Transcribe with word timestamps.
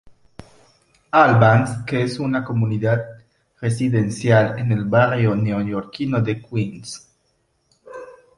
Albans, 1.11 1.83
que 1.85 2.01
es 2.01 2.17
una 2.19 2.43
comunidad 2.43 3.05
residencial 3.59 4.57
en 4.57 4.71
el 4.71 4.85
barrio 4.85 5.35
neoyorquino 5.35 6.19
de 6.19 6.41
Queens. 6.41 7.07